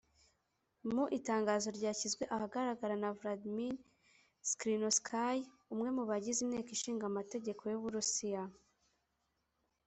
[0.93, 3.73] Mu itangazo ryashyizwe ahagaragara na Vladimir
[4.47, 5.37] Zhirinovsky
[5.73, 8.43] umwe mubagize Inteko Ishinga Amategeko y’u Burusiya